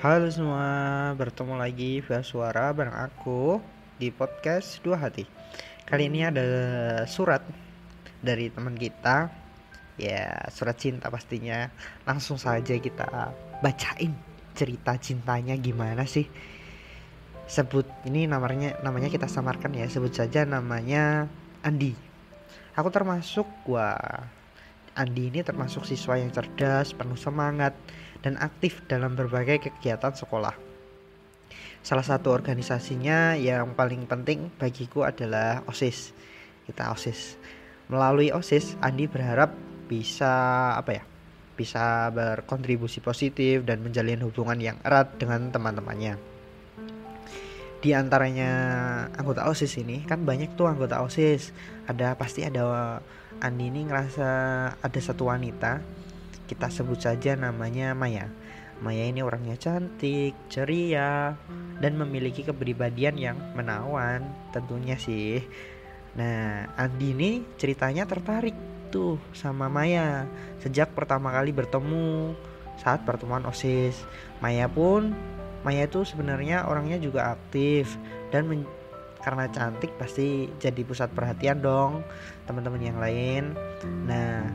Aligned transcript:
Halo 0.00 0.32
semua, 0.32 1.12
bertemu 1.12 1.60
lagi 1.60 2.00
via 2.00 2.24
suara 2.24 2.72
bareng 2.72 2.96
aku 2.96 3.60
di 4.00 4.08
podcast 4.08 4.80
Dua 4.80 4.96
Hati. 4.96 5.28
Kali 5.84 6.08
ini 6.08 6.24
ada 6.24 6.40
surat 7.04 7.44
dari 8.24 8.48
teman 8.48 8.80
kita, 8.80 9.28
ya 10.00 10.48
surat 10.48 10.80
cinta 10.80 11.12
pastinya. 11.12 11.68
Langsung 12.08 12.40
saja 12.40 12.72
kita 12.80 13.04
bacain 13.60 14.16
cerita 14.56 14.96
cintanya 14.96 15.52
gimana 15.60 16.08
sih. 16.08 16.24
Sebut 17.44 17.84
ini 18.08 18.24
namanya 18.24 18.80
namanya 18.80 19.12
kita 19.12 19.28
samarkan 19.28 19.76
ya, 19.76 19.84
sebut 19.84 20.16
saja 20.16 20.48
namanya 20.48 21.28
Andi. 21.60 21.92
Aku 22.72 22.88
termasuk 22.88 23.44
wah 23.68 24.32
Andi 24.98 25.30
ini 25.30 25.40
termasuk 25.46 25.86
siswa 25.86 26.18
yang 26.18 26.34
cerdas, 26.34 26.90
penuh 26.94 27.14
semangat, 27.14 27.76
dan 28.20 28.34
aktif 28.42 28.82
dalam 28.90 29.14
berbagai 29.14 29.70
kegiatan 29.70 30.12
sekolah. 30.12 30.52
Salah 31.80 32.04
satu 32.04 32.34
organisasinya 32.34 33.40
yang 33.40 33.72
paling 33.72 34.04
penting 34.04 34.52
bagiku 34.60 35.08
adalah 35.08 35.64
OSIS. 35.64 36.12
Kita 36.68 36.92
OSIS. 36.92 37.40
Melalui 37.88 38.28
OSIS, 38.30 38.76
Andi 38.84 39.08
berharap 39.08 39.54
bisa 39.88 40.30
apa 40.76 41.00
ya? 41.00 41.02
Bisa 41.56 42.12
berkontribusi 42.12 43.00
positif 43.00 43.64
dan 43.64 43.80
menjalin 43.80 44.20
hubungan 44.26 44.60
yang 44.60 44.76
erat 44.84 45.16
dengan 45.16 45.48
teman-temannya. 45.48 46.20
Di 47.80 47.96
antaranya 47.96 48.52
anggota 49.16 49.48
OSIS 49.48 49.80
ini 49.80 50.04
kan 50.04 50.20
banyak 50.28 50.52
tuh 50.52 50.68
anggota 50.68 51.00
OSIS. 51.00 51.56
Ada 51.88 52.12
pasti 52.12 52.44
ada 52.44 53.00
Andi 53.40 53.72
ini 53.72 53.88
ngerasa 53.88 54.30
ada 54.84 55.00
satu 55.00 55.32
wanita 55.32 55.80
kita 56.44 56.68
sebut 56.68 57.00
saja 57.00 57.32
namanya 57.40 57.96
Maya. 57.96 58.28
Maya 58.84 59.08
ini 59.08 59.24
orangnya 59.24 59.56
cantik, 59.56 60.36
ceria, 60.52 61.36
dan 61.80 61.92
memiliki 61.96 62.44
kepribadian 62.44 63.16
yang 63.16 63.38
menawan 63.56 64.28
tentunya 64.52 65.00
sih. 65.00 65.40
Nah, 66.20 66.68
Andi 66.76 67.16
ini 67.16 67.30
ceritanya 67.56 68.04
tertarik 68.04 68.56
tuh 68.92 69.16
sama 69.32 69.70
Maya 69.70 70.26
sejak 70.60 70.92
pertama 70.92 71.30
kali 71.30 71.54
bertemu 71.54 72.34
saat 72.76 73.06
pertemuan 73.08 73.46
OSIS. 73.48 74.04
Maya 74.42 74.68
pun 74.68 75.16
Maya 75.64 75.84
itu 75.88 76.04
sebenarnya 76.04 76.68
orangnya 76.68 76.96
juga 76.96 77.36
aktif 77.36 77.96
dan 78.32 78.48
karena 79.20 79.48
cantik 79.52 79.92
pasti 80.00 80.48
jadi 80.56 80.80
pusat 80.84 81.12
perhatian 81.12 81.60
dong 81.60 82.00
teman-teman 82.48 82.82
yang 82.82 82.98
lain. 82.98 83.54
Nah, 84.08 84.48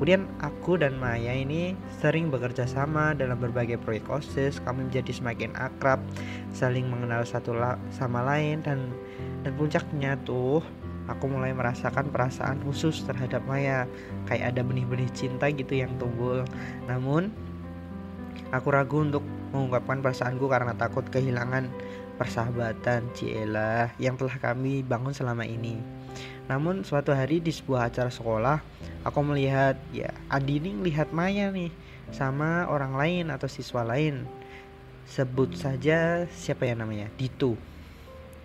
Kemudian 0.00 0.32
aku 0.40 0.80
dan 0.80 0.96
Maya 0.96 1.36
ini 1.36 1.76
sering 2.00 2.32
bekerja 2.32 2.64
sama 2.64 3.12
dalam 3.12 3.36
berbagai 3.36 3.76
proyek 3.84 4.08
OSIS. 4.08 4.56
Kami 4.64 4.88
menjadi 4.88 5.12
semakin 5.12 5.52
akrab, 5.52 6.00
saling 6.56 6.88
mengenal 6.88 7.20
satu 7.20 7.52
sama 7.92 8.24
lain 8.24 8.64
dan 8.64 8.96
dan 9.44 9.52
puncaknya 9.60 10.16
tuh 10.24 10.64
aku 11.04 11.28
mulai 11.28 11.52
merasakan 11.52 12.08
perasaan 12.08 12.64
khusus 12.64 13.04
terhadap 13.04 13.44
Maya. 13.44 13.84
Kayak 14.24 14.56
ada 14.56 14.64
benih-benih 14.64 15.12
cinta 15.12 15.52
gitu 15.52 15.76
yang 15.76 15.92
tumbuh. 16.00 16.48
Namun 16.88 17.28
aku 18.56 18.72
ragu 18.72 19.04
untuk 19.04 19.20
mengungkapkan 19.52 20.00
perasaanku 20.00 20.48
karena 20.48 20.72
takut 20.80 21.04
kehilangan 21.12 21.68
persahabatan 22.20 23.08
Ciela 23.16 23.96
yang 23.96 24.20
telah 24.20 24.36
kami 24.36 24.84
bangun 24.84 25.16
selama 25.16 25.48
ini. 25.48 25.80
Namun 26.52 26.84
suatu 26.84 27.16
hari 27.16 27.40
di 27.40 27.48
sebuah 27.48 27.88
acara 27.88 28.12
sekolah, 28.12 28.60
aku 29.08 29.18
melihat 29.24 29.80
ya 29.88 30.12
Adi 30.28 30.60
ini 30.60 30.76
melihat 30.76 31.08
Maya 31.16 31.48
nih 31.48 31.72
sama 32.12 32.68
orang 32.68 32.92
lain 32.92 33.24
atau 33.32 33.48
siswa 33.48 33.80
lain. 33.80 34.28
Sebut 35.08 35.56
saja 35.56 36.28
siapa 36.28 36.68
ya 36.68 36.76
namanya? 36.76 37.08
Dito. 37.16 37.56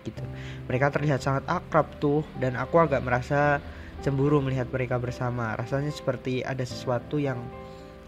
Gitu. 0.08 0.24
Mereka 0.70 0.88
terlihat 0.88 1.20
sangat 1.20 1.44
akrab 1.44 2.00
tuh 2.00 2.24
dan 2.40 2.56
aku 2.56 2.80
agak 2.80 3.04
merasa 3.04 3.60
cemburu 4.00 4.40
melihat 4.40 4.72
mereka 4.72 4.96
bersama. 4.96 5.52
Rasanya 5.52 5.92
seperti 5.92 6.40
ada 6.40 6.64
sesuatu 6.64 7.20
yang 7.20 7.42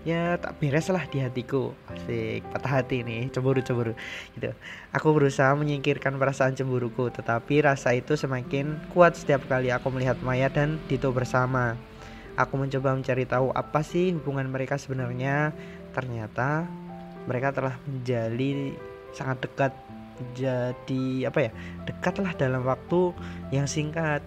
ya 0.06 0.38
tak 0.38 0.58
beres 0.62 0.86
lah 0.90 1.04
di 1.10 1.18
hatiku. 1.22 1.74
Asik 1.90 2.46
patah 2.54 2.82
hati 2.82 3.02
nih 3.02 3.30
cemburu 3.32 3.62
cemburu 3.62 3.92
gitu. 4.36 4.54
Aku 4.94 5.10
berusaha 5.14 5.50
menyingkirkan 5.58 6.14
perasaan 6.16 6.54
cemburuku 6.54 7.10
tetapi 7.10 7.64
rasa 7.64 7.94
itu 7.94 8.14
semakin 8.14 8.78
kuat 8.94 9.18
setiap 9.18 9.46
kali 9.50 9.74
aku 9.74 9.90
melihat 9.90 10.18
Maya 10.22 10.46
dan 10.52 10.78
Dito 10.86 11.10
bersama. 11.10 11.74
Aku 12.38 12.54
mencoba 12.54 12.94
mencari 12.94 13.26
tahu 13.26 13.50
apa 13.50 13.82
sih 13.82 14.14
hubungan 14.14 14.46
mereka 14.46 14.78
sebenarnya. 14.78 15.50
Ternyata 15.90 16.70
mereka 17.26 17.50
telah 17.50 17.74
menjadi 17.82 18.78
sangat 19.10 19.42
dekat 19.42 19.72
jadi 20.34 21.30
apa 21.30 21.50
ya 21.50 21.52
dekatlah 21.86 22.34
dalam 22.38 22.62
waktu 22.66 23.14
yang 23.50 23.66
singkat. 23.66 24.22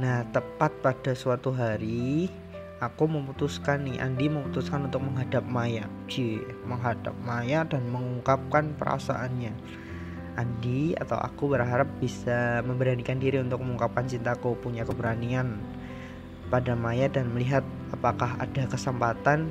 Nah 0.00 0.26
tepat 0.34 0.72
pada 0.82 1.12
suatu 1.14 1.54
hari 1.54 2.28
aku 2.88 3.08
memutuskan 3.08 3.88
nih 3.88 4.00
Andi 4.00 4.28
memutuskan 4.28 4.88
untuk 4.88 5.04
menghadap 5.04 5.44
Maya. 5.48 5.88
Cie, 6.08 6.44
menghadap 6.68 7.16
Maya 7.24 7.64
dan 7.64 7.88
mengungkapkan 7.88 8.76
perasaannya. 8.76 9.52
Andi 10.34 10.98
atau 10.98 11.14
aku 11.14 11.54
berharap 11.54 11.86
bisa 12.02 12.58
memberanikan 12.66 13.22
diri 13.22 13.38
untuk 13.38 13.62
mengungkapkan 13.62 14.10
cintaku 14.10 14.58
punya 14.58 14.82
keberanian 14.82 15.62
pada 16.50 16.74
Maya 16.74 17.06
dan 17.06 17.30
melihat 17.30 17.62
apakah 17.94 18.34
ada 18.42 18.66
kesempatan 18.66 19.48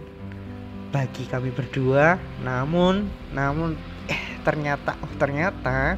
bagi 0.92 1.24
kami 1.26 1.50
berdua. 1.56 2.20
Namun 2.44 3.08
namun 3.32 3.80
eh 4.12 4.24
ternyata 4.44 5.00
oh 5.00 5.14
ternyata 5.16 5.96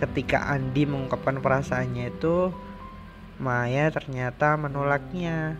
ketika 0.00 0.48
Andi 0.48 0.86
mengungkapkan 0.88 1.42
perasaannya 1.42 2.14
itu 2.14 2.54
Maya 3.40 3.88
ternyata 3.90 4.54
menolaknya 4.54 5.56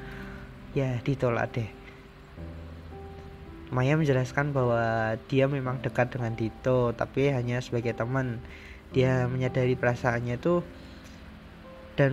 ya 0.75 0.99
ditolak 1.03 1.51
deh. 1.55 1.71
Maya 3.71 3.95
menjelaskan 3.95 4.51
bahwa 4.51 5.15
dia 5.31 5.47
memang 5.47 5.79
dekat 5.79 6.11
dengan 6.11 6.35
Dito 6.35 6.91
tapi 6.91 7.31
hanya 7.31 7.63
sebagai 7.63 7.95
teman. 7.95 8.43
Dia 8.91 9.31
menyadari 9.31 9.79
perasaannya 9.79 10.43
itu 10.43 10.67
dan 11.95 12.13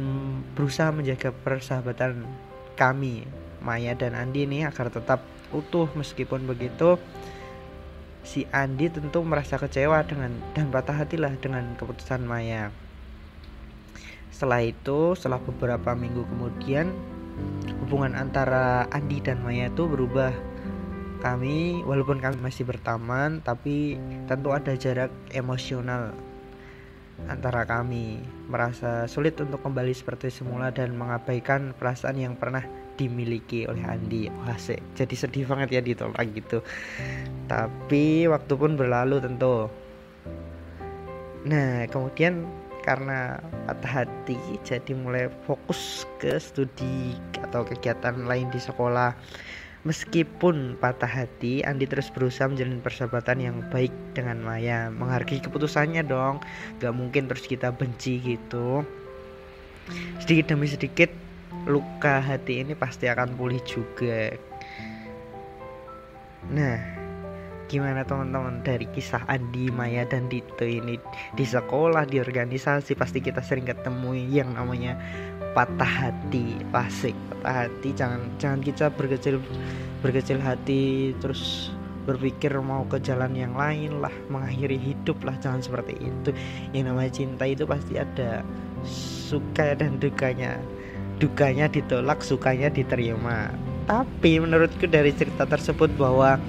berusaha 0.53 0.93
menjaga 0.93 1.33
persahabatan 1.33 2.29
kami 2.77 3.25
Maya 3.65 3.97
dan 3.97 4.13
Andi 4.13 4.45
ini 4.45 4.61
agar 4.61 4.93
tetap 4.93 5.25
utuh. 5.49 5.89
Meskipun 5.97 6.45
begitu 6.45 7.01
si 8.21 8.45
Andi 8.53 8.93
tentu 8.93 9.25
merasa 9.25 9.57
kecewa 9.57 10.05
dengan 10.05 10.37
dan 10.53 10.69
patah 10.69 10.93
hati 10.93 11.17
lah 11.17 11.33
dengan 11.41 11.73
keputusan 11.73 12.21
Maya. 12.21 12.69
Setelah 14.29 14.61
itu 14.61 15.17
setelah 15.17 15.41
beberapa 15.41 15.97
minggu 15.97 16.21
kemudian 16.29 16.93
hubungan 17.87 18.19
antara 18.19 18.83
Andi 18.91 19.23
dan 19.23 19.39
Maya 19.43 19.71
itu 19.71 19.87
berubah. 19.87 20.35
Kami 21.17 21.81
walaupun 21.81 22.21
kami 22.21 22.37
masih 22.37 22.67
berteman 22.67 23.41
tapi 23.41 23.97
tentu 24.29 24.53
ada 24.53 24.75
jarak 24.77 25.09
emosional 25.33 26.13
antara 27.25 27.65
kami. 27.65 28.21
Merasa 28.51 29.09
sulit 29.09 29.33
untuk 29.41 29.63
kembali 29.65 29.95
seperti 29.95 30.29
semula 30.29 30.69
dan 30.69 30.93
mengabaikan 30.93 31.73
perasaan 31.73 32.21
yang 32.21 32.37
pernah 32.37 32.61
dimiliki 32.99 33.65
oleh 33.65 33.81
Andi. 33.81 34.29
Wah 34.29 34.61
sih 34.61 34.77
jadi 34.93 35.15
sedih 35.17 35.49
banget 35.49 35.79
ya 35.79 35.81
ditolak 35.81 36.21
gitu. 36.37 36.61
Tapi 37.49 38.29
waktu 38.29 38.53
pun 38.53 38.77
berlalu 38.77 39.17
tentu. 39.23 39.73
Nah 41.49 41.87
kemudian 41.89 42.45
karena 42.87 43.43
patah 43.67 44.07
hati 44.07 44.39
jadi 44.63 44.95
mulai 44.95 45.27
fokus 45.43 46.07
ke 46.23 46.39
studi 46.39 47.19
atau 47.43 47.67
kegiatan 47.67 48.15
lain 48.23 48.47
di 48.47 48.63
sekolah. 48.63 49.11
Meskipun 49.83 50.79
patah 50.79 51.07
hati, 51.07 51.63
Andi 51.63 51.87
terus 51.87 52.11
berusaha 52.11 52.47
menjalin 52.47 52.79
persahabatan 52.79 53.39
yang 53.39 53.57
baik 53.71 53.91
dengan 54.15 54.39
Maya. 54.43 54.91
Menghargai 54.91 55.39
keputusannya 55.39 56.03
dong 56.03 56.43
Gak 56.79 56.91
mungkin 56.91 57.27
terus 57.27 57.47
kita 57.47 57.71
benci 57.71 58.19
gitu. 58.23 58.83
Sedikit 60.23 60.55
demi 60.55 60.67
sedikit 60.67 61.11
luka 61.67 62.23
hati 62.23 62.63
ini 62.63 62.75
pasti 62.75 63.11
akan 63.11 63.35
pulih 63.35 63.59
juga. 63.63 64.35
Nah 66.51 66.96
gimana 67.67 68.07
teman-teman 68.07 68.63
dari 68.63 68.87
kisah 68.95 69.27
Andi, 69.27 69.67
Maya 69.69 70.07
dan 70.07 70.31
Dito 70.31 70.63
ini 70.63 70.95
di 71.35 71.45
sekolah, 71.45 72.07
di 72.07 72.23
organisasi 72.23 72.95
pasti 72.95 73.19
kita 73.19 73.43
sering 73.43 73.67
ketemu 73.67 74.15
yang 74.31 74.55
namanya 74.55 74.95
patah 75.51 76.07
hati, 76.07 76.63
pasik, 76.71 77.13
patah 77.29 77.67
hati. 77.67 77.91
Jangan 77.91 78.21
jangan 78.39 78.59
kita 78.63 78.87
berkecil 78.95 79.43
berkecil 79.99 80.39
hati 80.39 81.11
terus 81.19 81.69
berpikir 82.07 82.55
mau 82.63 82.87
ke 82.87 83.03
jalan 83.03 83.35
yang 83.35 83.51
lain 83.51 83.99
lah, 83.99 84.13
mengakhiri 84.31 84.79
hidup 84.79 85.19
lah, 85.27 85.35
jangan 85.43 85.59
seperti 85.59 85.99
itu. 85.99 86.31
Yang 86.71 86.83
namanya 86.87 87.11
cinta 87.11 87.43
itu 87.43 87.67
pasti 87.67 87.99
ada 87.99 88.47
suka 89.27 89.75
dan 89.75 89.99
dukanya. 89.99 90.55
Dukanya 91.19 91.67
ditolak, 91.67 92.23
sukanya 92.23 92.71
diterima. 92.71 93.51
Tapi 93.89 94.39
menurutku 94.39 94.87
dari 94.87 95.11
cerita 95.11 95.43
tersebut 95.43 95.91
bahwa 95.99 96.39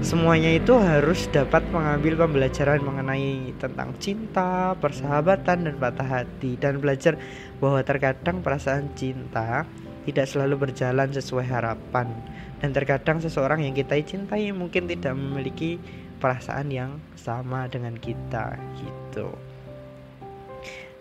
semuanya 0.00 0.50
itu 0.56 0.74
harus 0.74 1.28
dapat 1.30 1.62
mengambil 1.70 2.26
pembelajaran 2.26 2.80
mengenai 2.82 3.52
tentang 3.60 3.92
cinta, 4.00 4.72
persahabatan 4.80 5.68
dan 5.68 5.74
patah 5.78 6.08
hati 6.08 6.56
dan 6.58 6.80
belajar 6.80 7.14
bahwa 7.60 7.84
terkadang 7.84 8.40
perasaan 8.40 8.90
cinta 8.96 9.68
tidak 10.08 10.26
selalu 10.26 10.68
berjalan 10.68 11.12
sesuai 11.12 11.46
harapan 11.46 12.10
dan 12.58 12.72
terkadang 12.72 13.20
seseorang 13.20 13.62
yang 13.62 13.76
kita 13.76 14.00
cintai 14.00 14.50
mungkin 14.50 14.88
tidak 14.88 15.12
memiliki 15.14 15.76
perasaan 16.18 16.72
yang 16.72 16.96
sama 17.14 17.68
dengan 17.68 17.94
kita 18.00 18.56
gitu. 18.80 19.28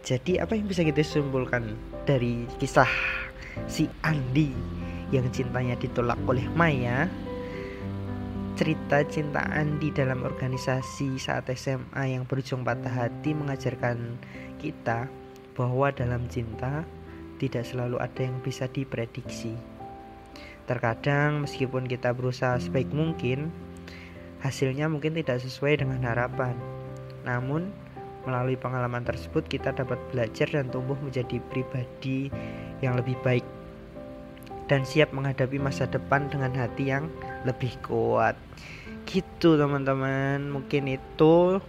Jadi 0.04 0.44
apa 0.44 0.60
yang 0.60 0.68
bisa 0.68 0.84
kita 0.84 1.00
simpulkan 1.00 1.80
dari 2.04 2.44
kisah 2.60 2.92
si 3.72 3.88
Andi 4.04 4.52
yang 5.16 5.32
cintanya 5.32 5.80
ditolak 5.80 6.20
oleh 6.28 6.44
Maya? 6.52 7.08
Cerita 8.54 9.02
cinta 9.10 9.42
Andi 9.50 9.90
dalam 9.90 10.22
organisasi 10.22 11.18
saat 11.18 11.50
SMA 11.58 12.14
yang 12.14 12.30
berujung 12.30 12.62
patah 12.62 12.94
hati 13.06 13.34
mengajarkan 13.34 14.22
kita 14.62 15.10
bahwa 15.58 15.90
dalam 15.90 16.30
cinta 16.30 16.86
tidak 17.42 17.66
selalu 17.66 17.98
ada 17.98 18.22
yang 18.22 18.38
bisa 18.46 18.70
diprediksi. 18.70 19.58
Terkadang 20.70 21.44
meskipun 21.44 21.90
kita 21.90 22.14
berusaha 22.14 22.62
sebaik 22.62 22.94
mungkin, 22.94 23.50
hasilnya 24.46 24.86
mungkin 24.86 25.18
tidak 25.18 25.42
sesuai 25.42 25.82
dengan 25.82 26.06
harapan. 26.06 26.54
Namun 27.26 27.74
Melalui 28.24 28.56
pengalaman 28.56 29.04
tersebut 29.04 29.44
kita 29.52 29.76
dapat 29.76 30.00
belajar 30.16 30.48
dan 30.48 30.72
tumbuh 30.72 30.96
menjadi 31.04 31.44
pribadi 31.52 32.32
yang 32.80 32.96
lebih 32.96 33.20
baik 33.20 33.44
dan 34.72 34.88
siap 34.88 35.12
menghadapi 35.12 35.60
masa 35.60 35.92
depan 35.92 36.32
dengan 36.32 36.56
hati 36.56 36.88
yang 36.88 37.12
lebih 37.48 37.76
kuat. 37.86 38.36
Gitu 39.08 39.56
teman-teman, 39.60 40.48
mungkin 40.50 40.88
itu 40.92 41.60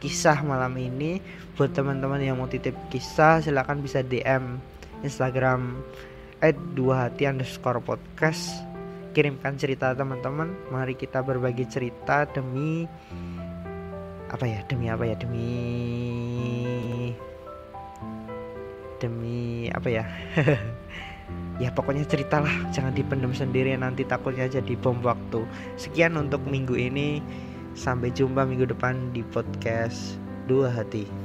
kisah 0.00 0.40
malam 0.44 0.76
ini. 0.76 1.20
Buat 1.56 1.76
teman-teman 1.76 2.20
yang 2.20 2.40
mau 2.40 2.48
titip 2.48 2.76
kisah 2.88 3.44
silahkan 3.44 3.76
bisa 3.80 4.00
DM 4.00 4.56
Instagram 5.04 5.82
at 6.40 6.56
dua 6.72 7.08
hati 7.08 7.28
underscore 7.28 7.82
podcast. 7.84 8.52
Kirimkan 9.12 9.60
cerita 9.60 9.92
teman-teman. 9.92 10.52
Mari 10.72 10.96
kita 10.96 11.20
berbagi 11.20 11.68
cerita 11.68 12.24
demi 12.28 12.88
apa 14.32 14.44
ya? 14.48 14.64
Demi 14.64 14.86
apa 14.88 15.04
ya? 15.04 15.14
Demi 15.20 15.50
demi 19.02 19.66
apa 19.74 19.88
ya 19.90 20.06
ya 21.62 21.70
pokoknya 21.70 22.02
ceritalah 22.10 22.50
jangan 22.74 22.90
dipendam 22.90 23.30
sendiri 23.30 23.78
nanti 23.78 24.02
takutnya 24.02 24.50
jadi 24.50 24.74
bom 24.82 24.98
waktu. 25.06 25.46
Sekian 25.78 26.18
untuk 26.18 26.42
minggu 26.42 26.74
ini. 26.74 27.22
Sampai 27.72 28.12
jumpa 28.12 28.44
minggu 28.44 28.68
depan 28.68 29.16
di 29.16 29.24
podcast 29.32 30.20
dua 30.44 30.68
hati 30.68 31.21